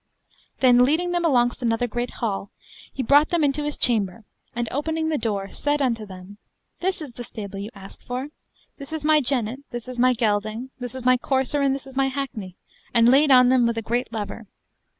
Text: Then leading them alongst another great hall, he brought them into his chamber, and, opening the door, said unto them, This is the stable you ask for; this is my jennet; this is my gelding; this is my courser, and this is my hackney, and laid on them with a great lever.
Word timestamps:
Then 0.61 0.83
leading 0.83 1.11
them 1.11 1.23
alongst 1.25 1.61
another 1.61 1.85
great 1.85 2.09
hall, 2.25 2.49
he 2.91 3.03
brought 3.03 3.29
them 3.29 3.43
into 3.43 3.63
his 3.65 3.77
chamber, 3.77 4.25
and, 4.55 4.67
opening 4.71 5.09
the 5.09 5.17
door, 5.19 5.51
said 5.51 5.79
unto 5.79 6.07
them, 6.07 6.39
This 6.79 7.01
is 7.03 7.11
the 7.11 7.23
stable 7.23 7.59
you 7.59 7.69
ask 7.75 8.01
for; 8.01 8.29
this 8.79 8.91
is 8.91 9.03
my 9.03 9.21
jennet; 9.21 9.59
this 9.69 9.87
is 9.87 9.99
my 9.99 10.15
gelding; 10.15 10.71
this 10.79 10.95
is 10.95 11.05
my 11.05 11.17
courser, 11.17 11.61
and 11.61 11.75
this 11.75 11.85
is 11.85 11.95
my 11.95 12.07
hackney, 12.07 12.55
and 12.95 13.09
laid 13.09 13.29
on 13.29 13.49
them 13.49 13.67
with 13.67 13.77
a 13.77 13.83
great 13.83 14.11
lever. 14.11 14.47